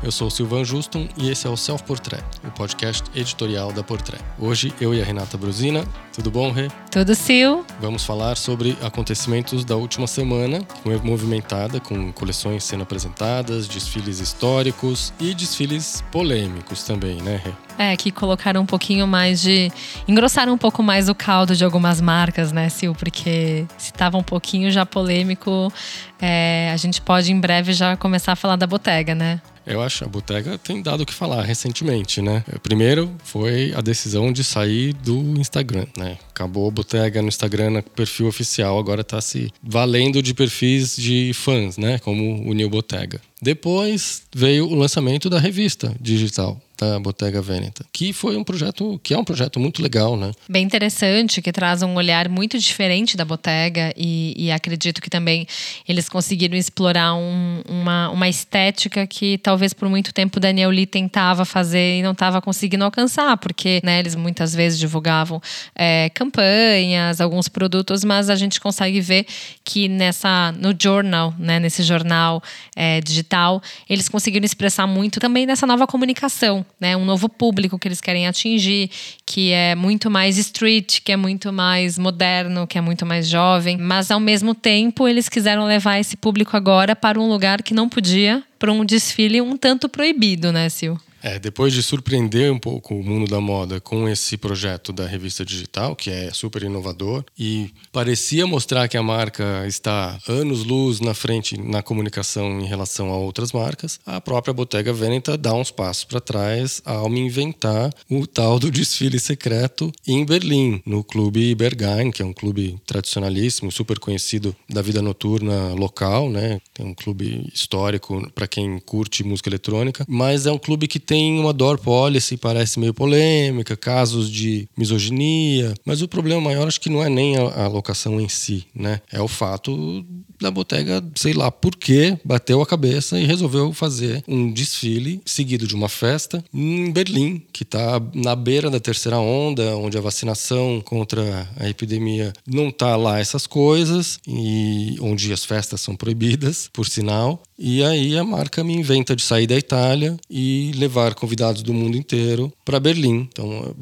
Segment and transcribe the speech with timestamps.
[0.00, 3.82] Eu sou o Silvan Juston e esse é o Self Portrait, o podcast editorial da
[3.82, 4.22] Portrait.
[4.38, 5.84] Hoje eu e a Renata Brusina.
[6.14, 6.68] Tudo bom, Rê?
[6.90, 7.66] Tudo, Sil.
[7.80, 10.60] Vamos falar sobre acontecimentos da última semana,
[11.02, 17.52] movimentada com coleções sendo apresentadas, desfiles históricos e desfiles polêmicos também, né, Rê?
[17.76, 19.70] É, que colocaram um pouquinho mais de.
[20.06, 22.94] engrossaram um pouco mais o caldo de algumas marcas, né, Sil?
[22.94, 25.72] Porque se estava um pouquinho já polêmico,
[26.20, 29.40] é, a gente pode em breve já começar a falar da botega, né?
[29.68, 32.42] Eu acho a Botega tem dado o que falar recentemente, né?
[32.62, 36.18] Primeiro foi a decisão de sair do Instagram, né?
[36.30, 41.32] Acabou a Botega no Instagram, no perfil oficial, agora está se valendo de perfis de
[41.34, 41.98] fãs, né?
[41.98, 43.20] Como o New Botega.
[43.42, 49.12] Depois veio o lançamento da revista digital da Bottega Veneta, que foi um projeto que
[49.12, 50.30] é um projeto muito legal, né?
[50.48, 55.46] Bem interessante, que traz um olhar muito diferente da Bottega e, e acredito que também
[55.88, 61.44] eles conseguiram explorar um, uma, uma estética que talvez por muito tempo Daniel Lee tentava
[61.44, 65.42] fazer e não estava conseguindo alcançar, porque né, eles muitas vezes divulgavam
[65.74, 69.26] é, campanhas, alguns produtos, mas a gente consegue ver
[69.64, 72.42] que nessa no journal, né, nesse jornal
[72.76, 77.88] é, digital, eles conseguiram expressar muito também nessa nova comunicação né, um novo público que
[77.88, 78.90] eles querem atingir,
[79.24, 83.76] que é muito mais street, que é muito mais moderno, que é muito mais jovem,
[83.76, 87.88] mas ao mesmo tempo eles quiseram levar esse público agora para um lugar que não
[87.88, 90.96] podia, para um desfile um tanto proibido, né, Sil?
[91.22, 95.44] É, depois de surpreender um pouco o mundo da moda com esse projeto da revista
[95.44, 101.58] digital, que é super inovador, e parecia mostrar que a marca está anos-luz na frente
[101.60, 106.20] na comunicação em relação a outras marcas, a própria Bottega Veneta dá uns passos para
[106.20, 112.22] trás ao me inventar o tal do desfile secreto em Berlim, no Clube Berghain, que
[112.22, 116.60] é um clube tradicionalíssimo, super conhecido da vida noturna local, né?
[116.72, 121.17] Tem um clube histórico para quem curte música eletrônica, mas é um clube que tem
[121.38, 126.90] uma door policy, parece meio polêmica, casos de misoginia, mas o problema maior acho que
[126.90, 129.00] não é nem a, a locação em si, né?
[129.12, 130.04] É o fato
[130.40, 135.66] da Bottega, sei lá por que, bateu a cabeça e resolveu fazer um desfile seguido
[135.66, 140.80] de uma festa em Berlim, que está na beira da terceira onda, onde a vacinação
[140.84, 146.86] contra a epidemia não está lá essas coisas e onde as festas são proibidas, por
[146.86, 147.42] sinal.
[147.58, 151.96] E aí a marca me inventa de sair da Itália e levar convidados do mundo
[151.96, 153.28] inteiro para Berlim.
[153.32, 153.74] Então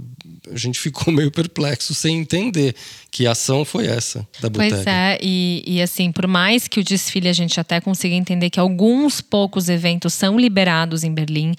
[0.50, 2.74] a gente ficou meio perplexo sem entender
[3.10, 4.76] que ação foi essa da Bottega.
[4.76, 8.48] Pois é, e, e assim, por mais que o desfile a gente até consiga entender
[8.48, 11.54] que alguns poucos eventos são liberados em Berlim,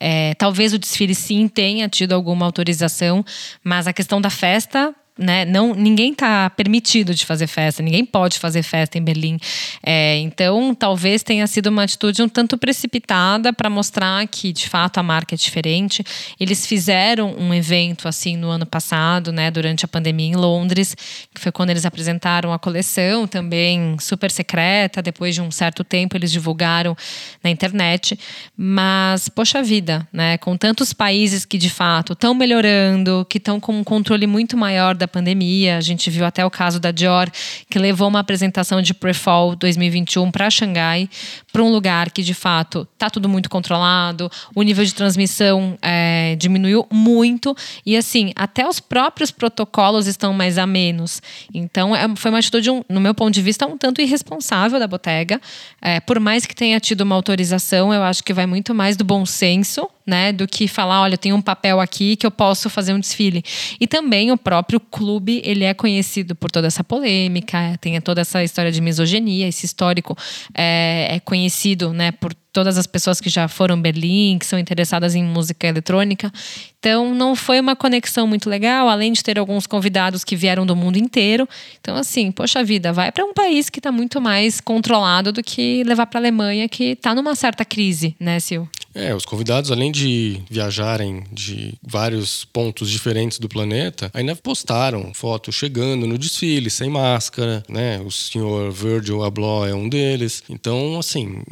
[0.00, 3.24] é, talvez o desfile sim tenha tido alguma autorização,
[3.64, 5.44] mas a questão da festa né?
[5.46, 9.38] Não, ninguém está permitido de fazer festa, ninguém pode fazer festa em Berlim.
[9.82, 14.98] É, então, talvez tenha sido uma atitude um tanto precipitada para mostrar que, de fato,
[14.98, 16.04] a marca é diferente.
[16.38, 19.50] Eles fizeram um evento assim no ano passado, né?
[19.50, 20.94] Durante a pandemia em Londres,
[21.34, 25.00] que foi quando eles apresentaram a coleção, também super secreta.
[25.00, 26.96] Depois de um certo tempo, eles divulgaram
[27.42, 28.18] na internet.
[28.56, 30.36] Mas, poxa vida, né?
[30.38, 34.94] Com tantos países que, de fato, estão melhorando, que estão com um controle muito maior
[34.94, 35.78] da da pandemia.
[35.78, 37.30] A gente viu até o caso da Dior,
[37.70, 41.08] que levou uma apresentação de Pre-Fall 2021 para Xangai,
[41.52, 46.36] para um lugar que de fato está tudo muito controlado, o nível de transmissão é,
[46.36, 51.22] diminuiu muito e assim até os próprios protocolos estão mais a menos.
[51.54, 54.86] Então é, foi uma atitude, um, no meu ponto de vista, um tanto irresponsável da
[54.86, 55.40] Bottega.
[55.80, 59.04] É, por mais que tenha tido uma autorização, eu acho que vai muito mais do
[59.04, 62.70] bom senso né, do que falar, olha, eu tenho um papel aqui que eu posso
[62.70, 63.42] fazer um desfile.
[63.80, 68.42] E também o próprio clube, ele é conhecido por toda essa polêmica, tem toda essa
[68.44, 70.16] história de misoginia, esse histórico
[70.54, 75.14] é, é conhecido, né, por todas as pessoas que já foram Berlim, que são interessadas
[75.14, 76.32] em música eletrônica.
[76.78, 80.74] Então, não foi uma conexão muito legal, além de ter alguns convidados que vieram do
[80.74, 81.46] mundo inteiro.
[81.78, 85.84] Então, assim, poxa vida, vai para um país que está muito mais controlado do que
[85.84, 88.64] levar para a Alemanha, que está numa certa crise, né, Sil?
[88.96, 95.54] É, os convidados, além de viajarem de vários pontos diferentes do planeta, ainda postaram fotos
[95.54, 98.00] chegando no desfile, sem máscara, né?
[98.00, 100.42] O senhor Virgil Abloh é um deles.
[100.48, 101.42] Então, assim,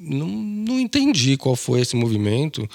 [0.00, 2.68] não, não entendi qual foi esse movimento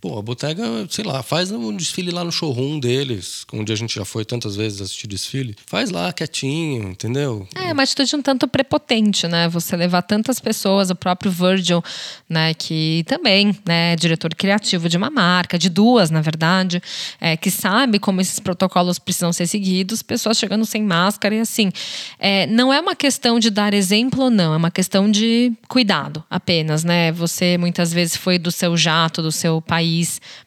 [0.00, 3.96] Pô, a Bottega, sei lá, faz um desfile lá no showroom deles, onde a gente
[3.96, 5.56] já foi tantas vezes assistir desfile.
[5.66, 7.48] Faz lá quietinho, entendeu?
[7.56, 9.48] É, uma atitude um tanto prepotente, né?
[9.48, 11.82] Você levar tantas pessoas, o próprio Virgil,
[12.28, 16.80] né, que também né, é diretor criativo de uma marca, de duas, na verdade,
[17.20, 21.72] é, que sabe como esses protocolos precisam ser seguidos, pessoas chegando sem máscara e assim.
[22.20, 26.22] É, não é uma questão de dar exemplo ou não, é uma questão de cuidado
[26.30, 27.10] apenas, né?
[27.10, 29.87] Você muitas vezes foi do seu jato, do seu país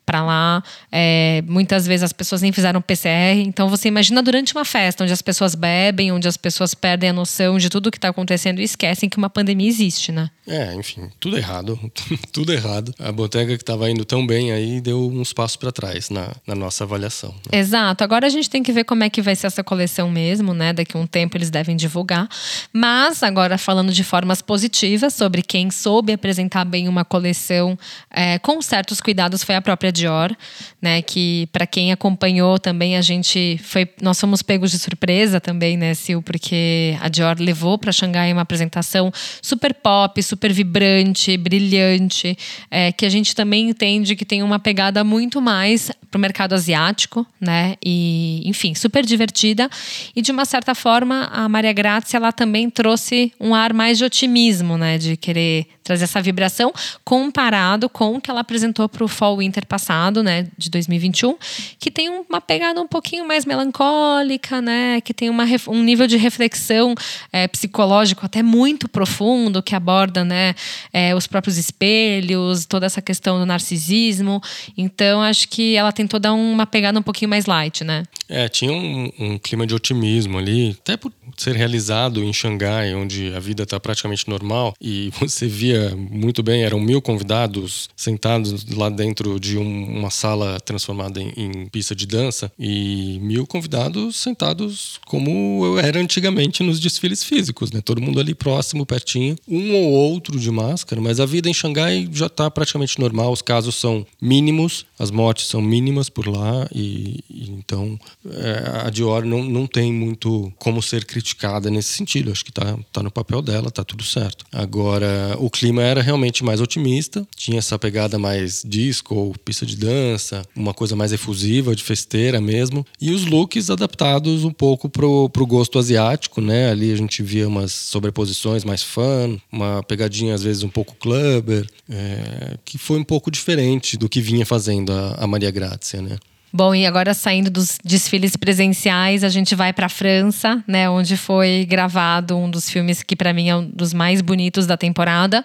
[0.06, 0.64] para lá.
[0.92, 3.40] É, muitas vezes as pessoas nem fizeram PCR.
[3.40, 7.14] Então você imagina durante uma festa onde as pessoas bebem, onde as pessoas perdem a
[7.14, 10.30] noção de tudo que está acontecendo e esquecem que uma pandemia existe, né?
[10.46, 11.80] É, enfim, tudo errado.
[12.34, 12.94] tudo errado.
[13.00, 16.56] A Bottega que estava indo tão bem aí deu uns passos para trás na, na,
[16.56, 17.34] nossa avaliação.
[17.50, 17.60] Né?
[17.60, 18.04] Exato.
[18.04, 20.74] Agora a gente tem que ver como é que vai ser essa coleção mesmo, né?
[20.74, 22.28] Daqui a um tempo eles devem divulgar.
[22.74, 27.80] Mas agora falando de formas positivas sobre quem soube apresentar bem uma coleção
[28.10, 30.36] é, com certos cuidados foi a própria Dior,
[30.82, 31.02] né?
[31.02, 35.94] Que para quem acompanhou também a gente foi, nós fomos pegos de surpresa também, né,
[35.96, 39.12] Sil, porque a Dior levou para Xangai uma apresentação
[39.42, 42.38] super pop, super vibrante, brilhante,
[42.70, 46.54] é, que a gente também entende que tem uma pegada muito mais para o mercado
[46.54, 47.76] asiático, né?
[47.84, 49.70] E enfim, super divertida
[50.16, 54.04] e de uma certa forma a Maria Grazia ela também trouxe um ar mais de
[54.04, 54.98] otimismo, né?
[54.98, 56.72] De querer trazer essa vibração
[57.04, 61.36] comparado com o que ela apresentou para o Fall Winter passado, né, de 2021,
[61.78, 66.16] que tem uma pegada um pouquinho mais melancólica, né, que tem uma, um nível de
[66.16, 66.96] reflexão
[67.34, 70.56] é, psicológico até muito profundo, que aborda, né,
[70.94, 74.42] é, os próprios espelhos, toda essa questão do narcisismo.
[74.78, 78.04] Então, acho que ela tem toda uma pegada um pouquinho mais light, né?
[78.30, 83.34] É, tinha um, um clima de otimismo ali, até por ser realizado em Xangai, onde
[83.36, 88.90] a vida está praticamente normal e você via muito bem, eram mil convidados sentados lá
[88.90, 95.00] dentro de um, uma sala transformada em, em, pista de dança e mil convidados sentados
[95.06, 97.82] como era antigamente nos desfiles físicos, né?
[97.82, 102.08] Todo mundo ali próximo, pertinho, um ou outro de máscara, mas a vida em Xangai
[102.12, 107.24] já está praticamente normal, os casos são mínimos, as mortes são mínimas por lá e,
[107.30, 108.00] e então
[108.30, 112.32] é, a Dior não, não tem muito como ser criticada nesse sentido.
[112.32, 114.46] Acho que está tá no papel dela, tá tudo certo.
[114.52, 119.78] Agora, o clima era realmente mais otimista, tinha essa pegada mais disco ou pista de
[119.78, 122.84] dança, uma coisa mais efusiva, de festeira mesmo.
[123.00, 126.72] E os looks adaptados um pouco pro, pro gosto asiático, né?
[126.72, 131.68] Ali a gente via umas sobreposições mais fun, uma pegadinha às vezes um pouco clubber,
[131.88, 136.18] é, que foi um pouco diferente do que vinha fazendo a, a Maria Grazia, né?
[136.54, 141.16] Bom, e agora saindo dos desfiles presenciais, a gente vai para a França, né, onde
[141.16, 145.44] foi gravado um dos filmes que para mim é um dos mais bonitos da temporada.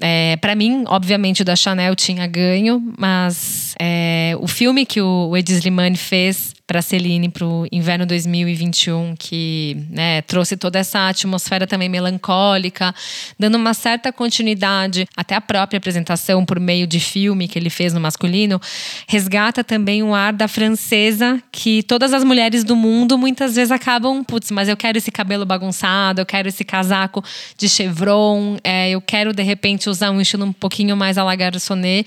[0.00, 5.36] É, para mim, obviamente, o da Chanel tinha ganho, mas é, o filme que o
[5.36, 11.66] Ed Slimane fez para Celine para o inverno 2021, que né, trouxe toda essa atmosfera
[11.66, 12.94] também melancólica,
[13.36, 15.04] dando uma certa continuidade.
[15.16, 18.60] Até a própria apresentação por meio de filme que ele fez no masculino,
[19.08, 24.22] resgata também o ar da francesa que todas as mulheres do mundo muitas vezes acabam,
[24.22, 27.20] putz, mas eu quero esse cabelo bagunçado, eu quero esse casaco
[27.58, 31.34] de chevron, é, eu quero de repente usar um estilo um pouquinho mais à la
[31.34, 32.06] garçonnet.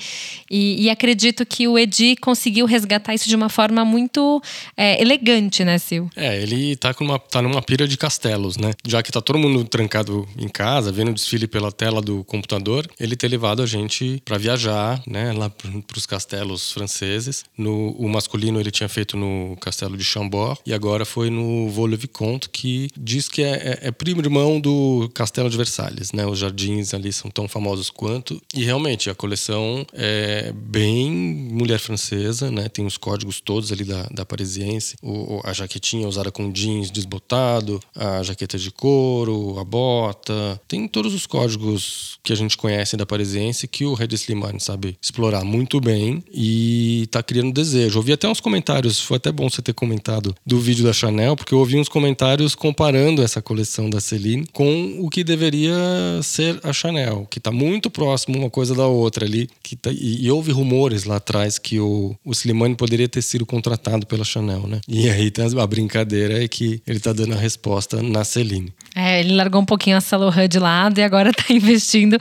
[0.49, 4.41] E, e acredito que o Edi conseguiu resgatar isso de uma forma muito
[4.75, 6.09] é, elegante, né, Sil?
[6.15, 8.71] É, ele tá, com uma, tá numa pira de castelos, né?
[8.85, 12.87] Já que tá todo mundo trancado em casa, vendo o desfile pela tela do computador,
[12.99, 15.49] ele ter levado a gente para viajar, né, lá
[15.87, 17.45] pros castelos franceses.
[17.57, 22.49] No, o masculino ele tinha feito no castelo de Chambord e agora foi no Vaux-le-Vicomte,
[22.49, 26.25] que diz que é, é, é primo irmão do castelo de Versalhes, né?
[26.25, 28.41] Os jardins ali são tão famosos quanto.
[28.53, 32.67] E realmente, a coleção é bem mulher francesa, né?
[32.69, 37.79] Tem os códigos todos ali da, da parisiense, o, a jaquetinha usada com jeans desbotado,
[37.95, 40.59] a jaqueta de couro, a bota.
[40.67, 44.97] Tem todos os códigos que a gente conhece da parisiense que o Red Slimane sabe
[44.99, 47.99] explorar muito bem e tá criando desejo.
[47.99, 51.53] Ouvi até uns comentários, foi até bom você ter comentado do vídeo da Chanel, porque
[51.53, 55.75] eu ouvi uns comentários comparando essa coleção da Celine com o que deveria
[56.23, 59.47] ser a Chanel, que tá muito próximo uma coisa da outra ali.
[59.61, 63.45] Que tá, e, e houve rumores lá atrás que o, o Slimane poderia ter sido
[63.45, 64.81] contratado pela Chanel, né?
[64.87, 68.73] E aí a brincadeira é que ele tá dando a resposta na Celine.
[68.95, 72.17] É, ele largou um pouquinho a Saint de lado e agora está investindo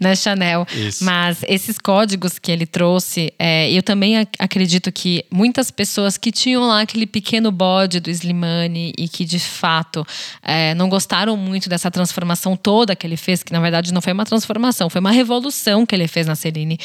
[0.00, 0.66] na Chanel.
[0.74, 1.04] Isso.
[1.04, 6.32] Mas esses códigos que ele trouxe, é, eu também ac acredito que muitas pessoas que
[6.32, 10.04] tinham lá aquele pequeno bode do Slimane e que de fato
[10.42, 14.12] é, não gostaram muito dessa transformação toda que ele fez, que na verdade não foi
[14.12, 16.78] uma transformação, foi uma revolução que ele fez na Celine.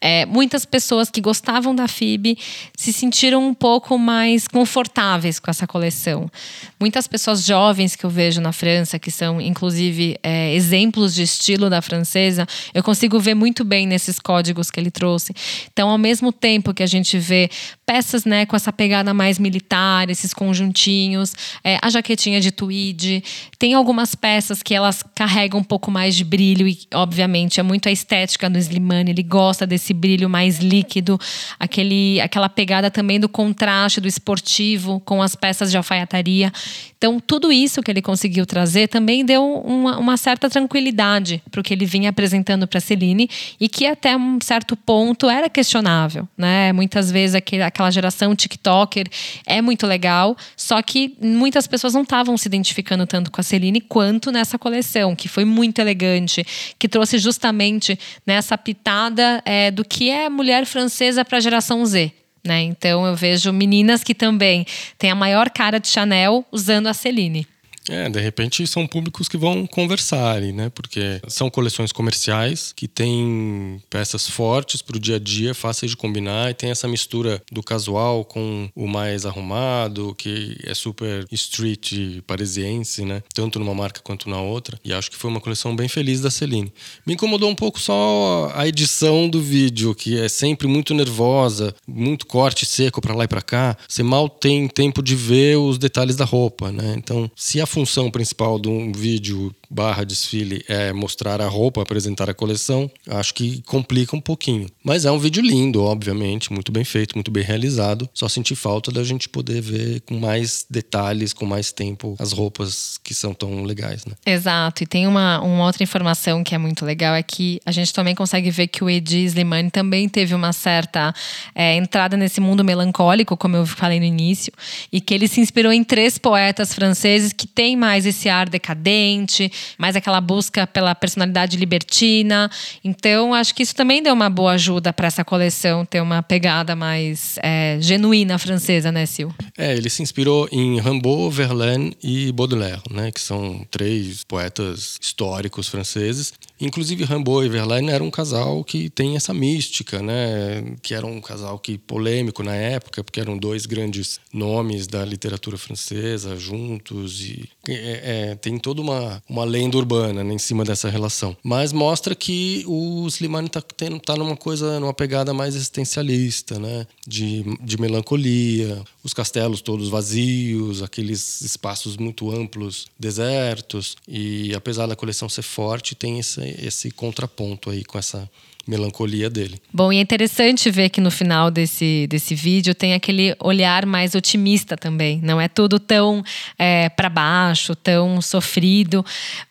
[0.00, 2.38] É, muitas pessoas que gostavam da FIB
[2.76, 6.30] se sentiram um pouco mais confortáveis com essa coleção.
[6.78, 11.68] Muitas pessoas jovens que eu vejo na França, que são inclusive é, exemplos de estilo
[11.68, 15.32] da francesa, eu consigo ver muito bem nesses códigos que ele trouxe.
[15.72, 17.48] Então, ao mesmo tempo que a gente vê
[17.90, 23.20] peças né, com essa pegada mais militar, esses conjuntinhos, é, a jaquetinha de tweed,
[23.58, 27.88] tem algumas peças que elas carregam um pouco mais de brilho e, obviamente, é muito
[27.88, 31.18] a estética do Slimane, ele gosta desse brilho mais líquido,
[31.58, 36.52] aquele, aquela pegada também do contraste do esportivo com as peças de alfaiataria.
[36.96, 41.64] Então, tudo isso que ele conseguiu trazer também deu uma, uma certa tranquilidade para o
[41.64, 43.26] que ele vinha apresentando para Celine
[43.58, 46.74] e que até um certo ponto era questionável, né?
[46.74, 49.06] Muitas vezes aquele, aquela geração TikToker
[49.46, 53.80] é muito legal, só que muitas pessoas não estavam se identificando tanto com a Celine
[53.80, 56.46] quanto nessa coleção, que foi muito elegante,
[56.78, 62.12] que trouxe justamente nessa pitada é, do que é mulher francesa para a geração Z.
[62.44, 62.62] Né?
[62.62, 64.66] Então eu vejo meninas que também
[64.98, 67.46] têm a maior cara de Chanel usando a Celine.
[67.90, 70.70] É, de repente são públicos que vão conversar, né?
[70.70, 75.96] Porque são coleções comerciais que têm peças fortes para o dia a dia, fáceis de
[75.96, 82.20] combinar e tem essa mistura do casual com o mais arrumado, que é super street
[82.26, 83.22] parisiense, né?
[83.34, 84.78] Tanto numa marca quanto na outra.
[84.84, 86.72] E acho que foi uma coleção bem feliz da Celine.
[87.04, 92.24] Me incomodou um pouco só a edição do vídeo, que é sempre muito nervosa, muito
[92.24, 93.76] corte seco para lá e para cá.
[93.88, 96.94] Você mal tem tempo de ver os detalhes da roupa, né?
[96.96, 102.28] Então, se a função principal de um vídeo barra desfile é mostrar a roupa, apresentar
[102.28, 104.68] a coleção, acho que complica um pouquinho.
[104.82, 108.08] Mas é um vídeo lindo, obviamente, muito bem feito, muito bem realizado.
[108.12, 112.98] Só senti falta da gente poder ver com mais detalhes, com mais tempo, as roupas
[113.02, 114.14] que são tão legais, né?
[114.26, 114.82] Exato.
[114.82, 118.14] E tem uma, uma outra informação que é muito legal, é que a gente também
[118.14, 121.14] consegue ver que o Edi Slimane também teve uma certa
[121.54, 124.52] é, entrada nesse mundo melancólico, como eu falei no início,
[124.92, 129.50] e que ele se inspirou em três poetas franceses que têm mais esse ar decadente,
[129.78, 132.50] mais aquela busca pela personalidade libertina.
[132.84, 136.76] Então, acho que isso também deu uma boa ajuda para essa coleção ter uma pegada
[136.76, 139.32] mais é, genuína francesa, né, Sil?
[139.56, 145.68] É, ele se inspirou em Rimbaud, Verlaine e Baudelaire, né, que são três poetas históricos
[145.68, 146.32] franceses.
[146.60, 150.76] Inclusive, Rimbaud e Verlaine eram um casal que tem essa mística, né?
[150.82, 155.56] Que era um casal que polêmico na época, porque eram dois grandes nomes da literatura
[155.56, 160.88] francesa juntos e é, é, tem toda uma, uma lenda urbana né, em cima dessa
[160.88, 161.36] relação.
[161.42, 166.86] Mas mostra que o Slimane está tá numa coisa, numa pegada mais existencialista, né?
[167.06, 173.96] De, de melancolia, os castelos todos vazios, aqueles espaços muito amplos, desertos.
[174.06, 178.30] E apesar da coleção ser forte, tem esse, esse contraponto aí com essa
[178.66, 179.60] melancolia dele.
[179.72, 184.14] Bom, e é interessante ver que no final desse, desse vídeo tem aquele olhar mais
[184.14, 185.20] otimista também.
[185.22, 186.22] Não é tudo tão
[186.58, 189.04] é, para baixo, tão sofrido.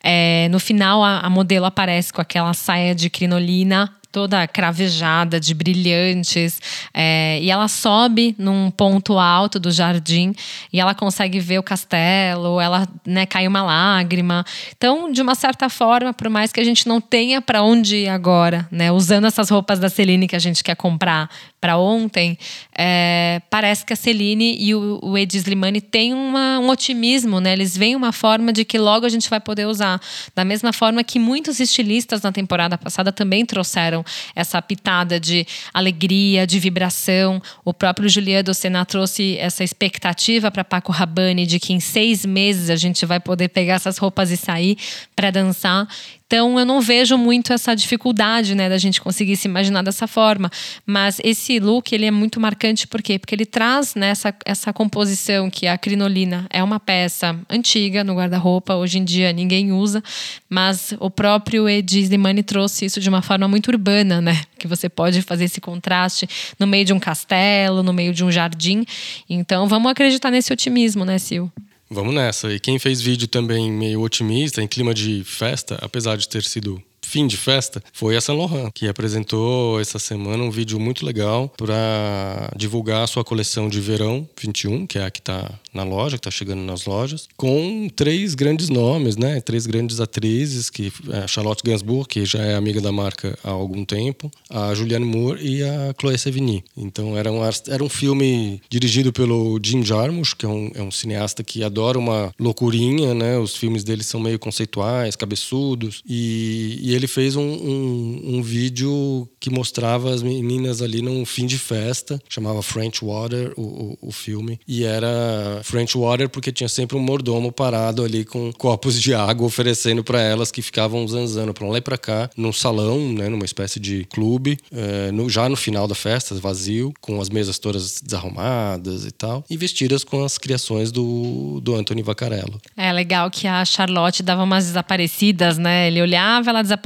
[0.03, 5.53] É, no final, a, a modelo aparece com aquela saia de crinolina toda cravejada de
[5.53, 6.59] brilhantes
[6.93, 10.33] é, e ela sobe num ponto alto do jardim
[10.73, 14.45] e ela consegue ver o castelo ela né, cai uma lágrima.
[14.75, 18.09] Então de uma certa forma por mais que a gente não tenha para onde ir
[18.09, 22.37] agora né usando essas roupas da Celine que a gente quer comprar para ontem,
[22.77, 27.51] é, parece que a Celine e o, o Edi Slimani têm uma, um otimismo, né?
[27.51, 29.99] Eles veem uma forma de que logo a gente vai poder usar.
[30.33, 36.47] Da mesma forma que muitos estilistas na temporada passada também trouxeram essa pitada de alegria,
[36.47, 37.41] de vibração.
[37.65, 42.69] O próprio Julien Dossena trouxe essa expectativa para Paco Rabanne de que em seis meses
[42.69, 44.77] a gente vai poder pegar essas roupas e sair
[45.13, 45.87] para dançar.
[46.29, 50.51] Então eu não vejo muito essa dificuldade, né, da gente conseguir se imaginar dessa forma.
[50.85, 53.17] Mas esse look ele é muito marcante por quê?
[53.17, 54.13] Porque ele traz né,
[54.45, 59.71] essa composição que a crinolina é uma peça antiga no guarda-roupa, hoje em dia ninguém
[59.71, 60.03] usa,
[60.47, 64.39] mas o próprio Edi Slimani trouxe isso de uma forma muito urbana, né?
[64.59, 68.31] Que você pode fazer esse contraste no meio de um castelo, no meio de um
[68.31, 68.85] jardim.
[69.27, 71.49] Então vamos acreditar nesse otimismo, né, Sil?
[71.89, 72.53] Vamos nessa.
[72.53, 76.81] E quem fez vídeo também meio otimista, em clima de festa, apesar de ter sido
[77.01, 81.51] fim de festa foi a Saint Laurent, que apresentou essa semana um vídeo muito legal
[81.57, 86.17] para divulgar a sua coleção de verão 21, que é a que está na loja,
[86.17, 89.39] que está chegando nas lojas, com três grandes nomes, né?
[89.41, 93.49] Três grandes atrizes, que é a Charlotte Gainsbourg, que já é amiga da marca há
[93.49, 96.63] algum tempo, a Julianne Moore e a Chloé Sevigny.
[96.75, 100.91] Então era um, era um filme dirigido pelo Jim Jarmusch, que é um, é um
[100.91, 103.37] cineasta que adora uma loucurinha, né?
[103.37, 109.27] Os filmes dele são meio conceituais, cabeçudos, e, e ele fez um, um, um vídeo
[109.39, 114.11] que mostrava as meninas ali num fim de festa, chamava French Water, o, o, o
[114.11, 119.13] filme, e era French Water porque tinha sempre um mordomo parado ali com copos de
[119.13, 123.29] água oferecendo para elas que ficavam zanzando para lá e para cá num salão, né,
[123.29, 127.59] numa espécie de clube, é, no, já no final da festa, vazio, com as mesas
[127.59, 132.59] todas desarrumadas e tal, e vestidas com as criações do, do Anthony Vaccarello.
[132.75, 135.87] É legal que a Charlotte dava umas desaparecidas, né?
[135.87, 136.78] Ele olhava, ela desaparecia,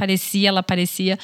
[0.48, 1.18] ela aparecia.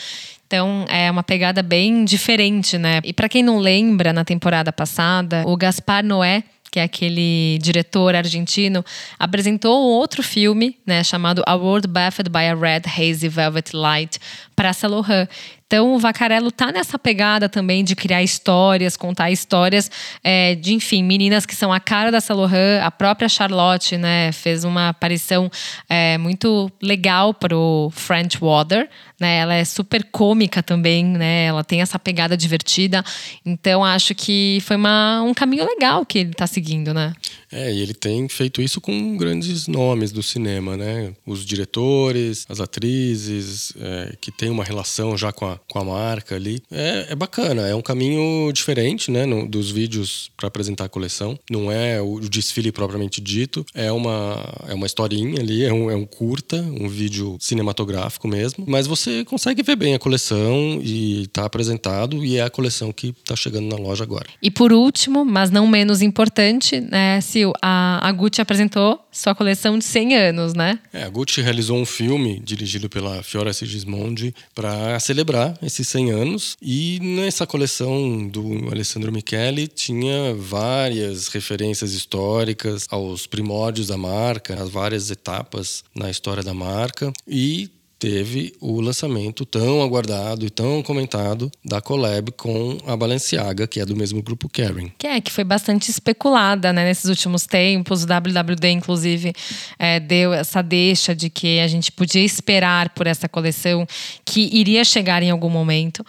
[0.47, 3.01] Então é uma pegada bem diferente, né?
[3.05, 8.15] E para quem não lembra, na temporada passada, o Gaspar Noé que é aquele diretor
[8.15, 8.85] argentino,
[9.19, 14.19] apresentou outro filme, né, chamado A World Bathed by a Red Hazy Velvet Light
[14.55, 15.29] para Saint Laurent.
[15.71, 19.89] Então, o Vacarello tá nessa pegada também de criar histórias, contar histórias
[20.21, 22.83] é, de, enfim, meninas que são a cara da Laurent.
[22.83, 25.49] A própria Charlotte, né, fez uma aparição
[25.89, 28.89] é, muito legal pro French Water,
[29.21, 29.37] né?
[29.37, 31.45] Ela é super cômica também, né?
[31.45, 33.05] Ela tem essa pegada divertida.
[33.47, 37.13] Então, acho que foi uma, um caminho legal que ele tá seguindo, né?
[37.53, 41.13] É, e ele tem feito isso com grandes nomes do cinema, né?
[41.27, 46.35] Os diretores, as atrizes, é, que tem uma relação já com a, com a marca
[46.35, 46.63] ali.
[46.71, 49.27] É, é bacana, é um caminho diferente, né?
[49.27, 51.39] No, dos vídeos para apresentar a coleção.
[51.51, 55.97] Não é o, desfile propriamente dito, é uma, é uma historinha ali, é um, é
[55.97, 58.65] um curta, um vídeo cinematográfico mesmo.
[58.67, 63.13] Mas você consegue ver bem a coleção e tá apresentado, e é a coleção que
[63.25, 64.27] tá chegando na loja agora.
[64.43, 67.21] E por último, mas não menos importante, né?
[67.21, 70.79] Se a, a Gucci apresentou sua coleção de 100 anos, né?
[70.93, 76.57] É, a Gucci realizou um filme dirigido pela Fiora Sigismondi para celebrar esses 100 anos.
[76.61, 84.71] E nessa coleção do Alessandro Michele tinha várias referências históricas aos primórdios da marca, as
[84.71, 87.13] várias etapas na história da marca.
[87.27, 93.79] E teve o lançamento tão aguardado e tão comentado da collab com a Balenciaga, que
[93.79, 94.91] é do mesmo grupo Kering.
[94.97, 98.03] Que é, que foi bastante especulada né, nesses últimos tempos.
[98.03, 99.35] O WWD, inclusive,
[99.79, 103.87] é, deu essa deixa de que a gente podia esperar por essa coleção
[104.25, 106.05] que iria chegar em algum momento.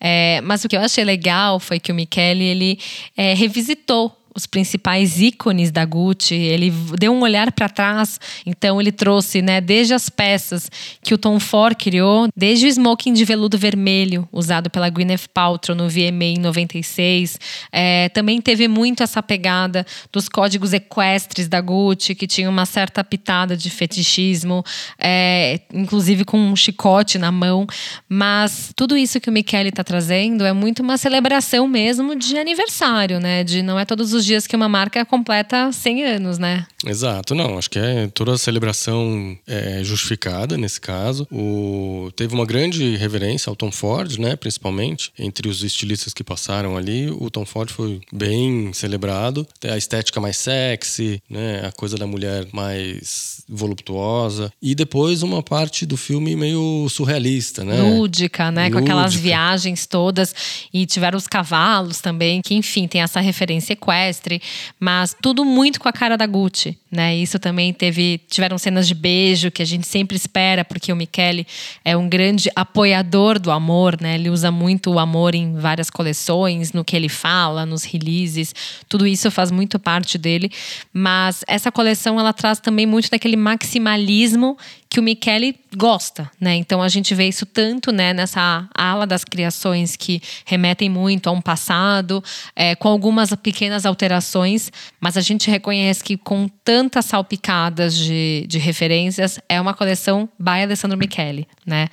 [0.00, 2.78] É, mas o que eu achei legal foi que o Michele ele
[3.16, 6.34] é, revisitou os principais ícones da Gucci.
[6.34, 10.70] Ele deu um olhar para trás, então ele trouxe, né, desde as peças
[11.02, 15.74] que o Tom Ford criou, desde o smoking de veludo vermelho usado pela Gwyneth Paltrow
[15.74, 17.38] no VMA em 96.
[17.72, 23.02] É, também teve muito essa pegada dos códigos equestres da Gucci, que tinha uma certa
[23.02, 24.62] pitada de fetichismo,
[24.98, 27.66] é, inclusive com um chicote na mão.
[28.06, 33.18] Mas tudo isso que o Michele está trazendo é muito uma celebração mesmo de aniversário,
[33.18, 33.42] né?
[33.42, 36.66] De não é todos os dias que uma marca completa 100 anos, né?
[36.84, 41.26] Exato, não, acho que é toda a celebração é justificada nesse caso.
[41.30, 46.76] O, teve uma grande reverência ao Tom Ford, né, principalmente, entre os estilistas que passaram
[46.76, 49.46] ali, o Tom Ford foi bem celebrado.
[49.64, 55.86] A estética mais sexy, né, a coisa da mulher mais voluptuosa e depois uma parte
[55.86, 57.80] do filme meio surrealista, né?
[57.80, 58.78] Lúdica, né, Lúdica.
[58.78, 60.34] com aquelas viagens todas
[60.72, 64.40] e tiveram os cavalos também, que enfim, tem essa referência equestre
[64.78, 67.16] mas tudo muito com a cara da Gucci, né?
[67.16, 71.46] Isso também teve, tiveram cenas de beijo que a gente sempre espera, porque o Michele
[71.84, 74.14] é um grande apoiador do amor, né?
[74.14, 78.54] Ele usa muito o amor em várias coleções, no que ele fala, nos releases,
[78.88, 80.50] tudo isso faz muito parte dele,
[80.92, 84.56] mas essa coleção ela traz também muito daquele maximalismo
[84.96, 86.54] que o Michele gosta, né?
[86.54, 91.32] Então a gente vê isso tanto, né, nessa ala das criações que remetem muito a
[91.32, 97.94] um passado, é, com algumas pequenas alterações, mas a gente reconhece que com tantas salpicadas
[97.94, 101.88] de, de referências é uma coleção by Alessandro Michele, né?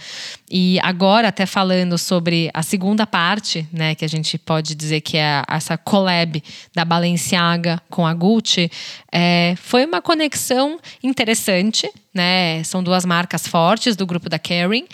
[0.49, 5.17] E agora até falando sobre a segunda parte, né, que a gente pode dizer que
[5.17, 6.41] é essa collab
[6.73, 8.71] da Balenciaga com a Gucci,
[9.11, 12.63] é, foi uma conexão interessante, né?
[12.63, 14.85] São duas marcas fortes do grupo da Kering,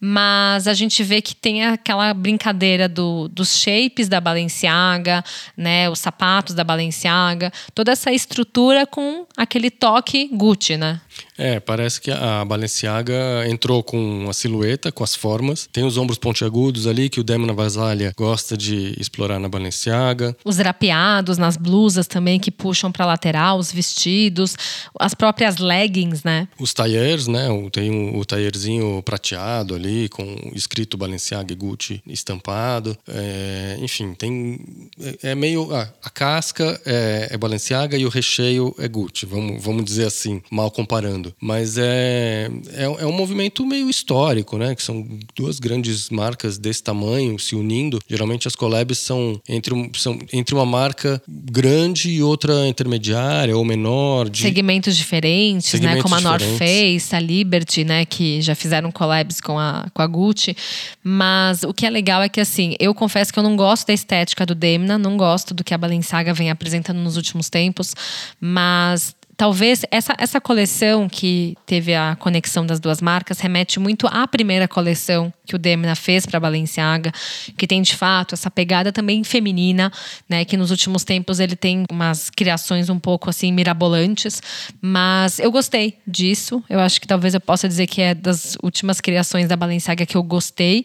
[0.00, 5.24] mas a gente vê que tem aquela brincadeira do, dos shapes da Balenciaga,
[5.56, 5.88] né?
[5.88, 11.00] Os sapatos da Balenciaga, toda essa estrutura com aquele toque Gucci, né?
[11.36, 15.68] É, parece que a Balenciaga entrou com a silhueta, com as formas.
[15.72, 20.36] Tem os ombros pontiagudos ali que o Demna Vasalha gosta de explorar na Balenciaga.
[20.44, 24.56] Os drapeados nas blusas também que puxam para lateral, os vestidos,
[24.98, 26.48] as próprias leggings, né?
[26.58, 27.48] Os tailleurs, né?
[27.72, 30.24] Tem o, o taillerzinho prateado ali com
[30.54, 32.96] escrito Balenciaga e Gucci estampado.
[33.08, 34.60] É, enfim, tem
[35.00, 39.26] é, é meio ah, a casca é, é Balenciaga e o recheio é Gucci.
[39.26, 40.70] Vamos, vamos dizer assim, mal
[41.04, 41.34] comparando.
[41.40, 44.74] Mas é, é, é um movimento meio histórico, né?
[44.74, 47.98] Que são duas grandes marcas desse tamanho se unindo.
[48.08, 53.64] Geralmente as collabs são entre, um, são entre uma marca grande e outra intermediária ou
[53.64, 54.28] menor.
[54.28, 56.02] De segmentos diferentes, segmentos né?
[56.02, 57.04] Como a North diferentes.
[57.04, 58.04] Face, a Liberty, né?
[58.04, 60.56] Que já fizeram collabs com a, com a Gucci.
[61.02, 63.92] Mas o que é legal é que, assim, eu confesso que eu não gosto da
[63.92, 67.94] estética do Demna, não gosto do que a Balenciaga vem apresentando nos últimos tempos.
[68.40, 74.26] Mas talvez essa, essa coleção que teve a conexão das duas marcas remete muito à
[74.26, 77.12] primeira coleção que o Demna fez para a Balenciaga,
[77.56, 79.92] que tem de fato essa pegada também feminina,
[80.28, 84.40] né, que nos últimos tempos ele tem umas criações um pouco assim mirabolantes,
[84.80, 86.62] mas eu gostei disso.
[86.68, 90.16] Eu acho que talvez eu possa dizer que é das últimas criações da Balenciaga que
[90.16, 90.84] eu gostei,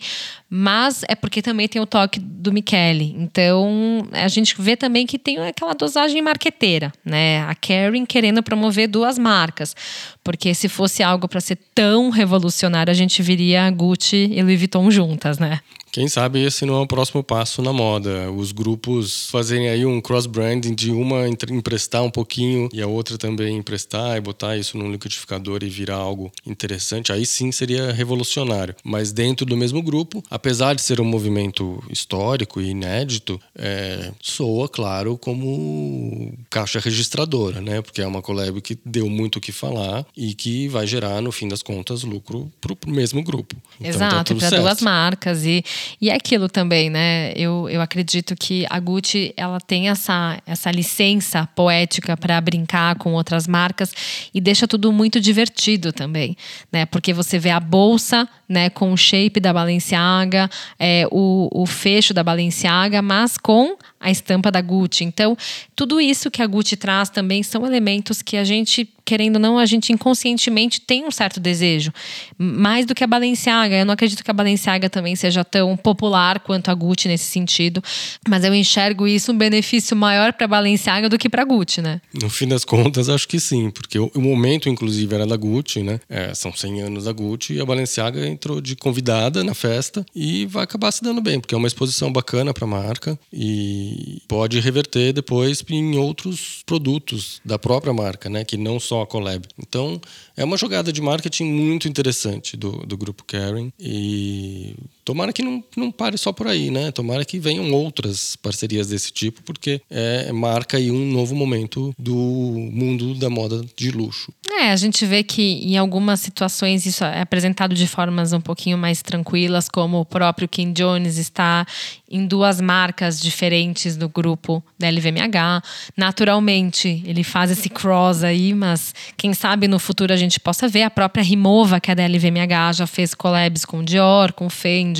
[0.49, 3.15] mas é porque também tem o toque do Michele.
[3.17, 7.41] Então, a gente vê também que tem aquela dosagem marqueteira, né?
[7.43, 9.75] A Karen querendo promover duas marcas.
[10.23, 14.89] Porque se fosse algo para ser tão revolucionário, a gente viria Gucci e Louis Vuitton
[14.91, 15.59] juntas, né?
[15.91, 18.31] Quem sabe esse não é o próximo passo na moda.
[18.31, 23.57] Os grupos fazerem aí um cross-branding de uma emprestar um pouquinho e a outra também
[23.57, 27.11] emprestar e botar isso num liquidificador e virar algo interessante.
[27.11, 28.75] Aí sim seria revolucionário.
[28.83, 34.69] Mas dentro do mesmo grupo, apesar de ser um movimento histórico e inédito, é, soa,
[34.69, 37.81] claro, como caixa registradora, né?
[37.81, 41.31] Porque é uma collab que deu muito o que falar e que vai gerar, no
[41.31, 43.55] fim das contas, lucro para o mesmo grupo.
[43.79, 45.45] Então, Exato, tá para duas marcas.
[45.45, 45.63] E
[46.01, 47.31] e é aquilo também, né?
[47.35, 53.13] Eu, eu acredito que a Gucci ela tem essa, essa licença poética para brincar com
[53.13, 53.93] outras marcas
[54.33, 56.35] e deixa tudo muito divertido também,
[56.71, 56.85] né?
[56.85, 62.13] Porque você vê a bolsa, né, com o shape da Balenciaga, é, o, o fecho
[62.13, 65.03] da Balenciaga, mas com a estampa da Gucci.
[65.03, 65.37] Então,
[65.75, 69.57] tudo isso que a Gucci traz também são elementos que a gente, querendo ou não,
[69.57, 71.91] a gente inconscientemente tem um certo desejo.
[72.37, 73.75] Mais do que a Balenciaga.
[73.75, 77.83] Eu não acredito que a Balenciaga também seja tão popular quanto a Gucci nesse sentido,
[78.27, 81.81] mas eu enxergo isso um benefício maior para a Balenciaga do que para a Gucci,
[81.81, 81.99] né?
[82.13, 85.99] No fim das contas, acho que sim, porque o, momento, inclusive, era da Gucci, né?
[86.09, 90.45] É, são 100 anos da Gucci e a Balenciaga entrou de convidada na festa e
[90.45, 93.88] vai acabar se dando bem, porque é uma exposição bacana para a marca e
[94.27, 98.43] pode reverter depois em outros produtos da própria marca, né?
[98.43, 99.47] Que não só a collab.
[99.57, 99.99] Então,
[100.35, 104.75] é uma jogada de marketing muito interessante do, do grupo Karen e
[105.09, 106.91] tomara que não, não pare só por aí, né?
[106.91, 112.13] Tomara que venham outras parcerias desse tipo, porque é, marca aí um novo momento do
[112.13, 114.31] mundo da moda de luxo.
[114.51, 118.77] É, a gente vê que em algumas situações isso é apresentado de formas um pouquinho
[118.77, 121.65] mais tranquilas, como o próprio Kim Jones está
[122.09, 125.63] em duas marcas diferentes do grupo da LVMH.
[125.97, 130.83] Naturalmente, ele faz esse cross aí, mas quem sabe no futuro a gente possa ver.
[130.83, 134.98] A própria Rimova, que é da LVMH, já fez collabs com Dior, com Fendi.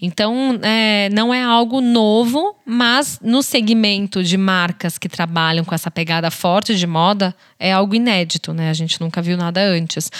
[0.00, 5.90] Então, é, não é algo novo, mas no segmento de marcas que trabalham com essa
[5.90, 8.70] pegada forte de moda, é algo inédito, né?
[8.70, 10.10] A gente nunca viu nada antes.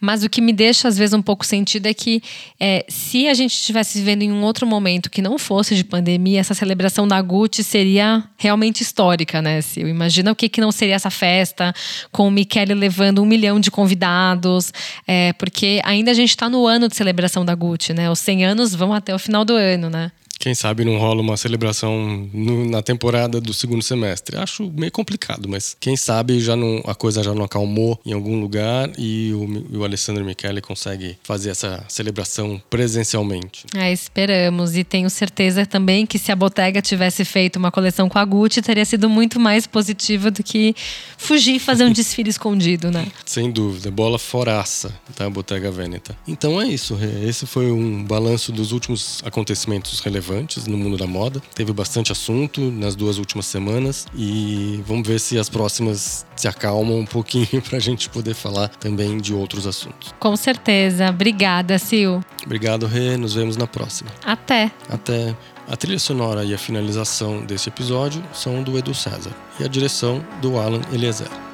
[0.00, 2.22] Mas o que me deixa, às vezes, um pouco sentido é que
[2.60, 6.38] é, se a gente estivesse vivendo em um outro momento que não fosse de pandemia,
[6.38, 9.60] essa celebração da Gucci seria realmente histórica, né?
[9.60, 11.74] Se imagina o que, que não seria essa festa,
[12.12, 14.72] com o Michele levando um milhão de convidados,
[15.06, 18.10] é, porque ainda a gente está no ano de celebração da Gucci, né?
[18.10, 20.10] Os 100 anos vão até o final do ano, né?
[20.42, 24.36] Quem sabe não rola uma celebração no, na temporada do segundo semestre.
[24.36, 28.40] Acho meio complicado, mas quem sabe já não, a coisa já não acalmou em algum
[28.40, 33.66] lugar e o, o Alessandro Michele consegue fazer essa celebração presencialmente.
[33.72, 34.76] É, esperamos.
[34.76, 38.60] E tenho certeza também que se a Bottega tivesse feito uma coleção com a Gucci,
[38.60, 40.74] teria sido muito mais positiva do que
[41.16, 43.06] fugir e fazer um desfile escondido, né?
[43.24, 43.92] Sem dúvida.
[43.92, 46.18] Bola foraça da Bottega Veneta.
[46.26, 46.98] Então é isso.
[47.24, 51.40] Esse foi um balanço dos últimos acontecimentos relevantes relevantes no mundo da moda.
[51.54, 56.98] Teve bastante assunto nas duas últimas semanas e vamos ver se as próximas se acalmam
[56.98, 60.14] um pouquinho para a gente poder falar também de outros assuntos.
[60.18, 61.10] Com certeza.
[61.10, 62.24] Obrigada, Sil.
[62.44, 63.16] Obrigado, Rê.
[63.16, 64.10] Nos vemos na próxima.
[64.24, 64.70] Até.
[64.88, 65.36] Até.
[65.68, 70.24] A trilha sonora e a finalização desse episódio são do Edu César e a direção
[70.40, 71.51] do Alan Eliezer.